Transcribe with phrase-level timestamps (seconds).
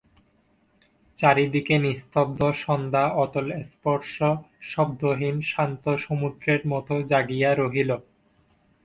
[1.19, 4.15] চারি দিকে নিস্তব্ধ সন্ধ্যা অতলস্পর্শ
[4.69, 7.91] শব্দহীন শান্ত সমুদ্রের মতো জাগিয়া রহিল।